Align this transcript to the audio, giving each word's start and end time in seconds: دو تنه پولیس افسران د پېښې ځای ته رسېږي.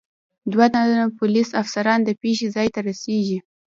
دو 0.51 0.59
تنه 0.73 1.01
پولیس 1.19 1.49
افسران 1.61 1.99
د 2.03 2.09
پېښې 2.21 2.47
ځای 2.55 2.67
ته 2.75 2.79
رسېږي. 2.89 3.37